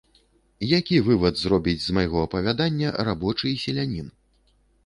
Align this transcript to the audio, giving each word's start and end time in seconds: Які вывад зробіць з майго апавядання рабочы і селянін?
Які 0.79 0.95
вывад 1.07 1.37
зробіць 1.41 1.77
з 1.85 1.95
майго 1.97 2.25
апавядання 2.29 2.97
рабочы 3.11 3.45
і 3.55 3.63
селянін? 3.67 4.13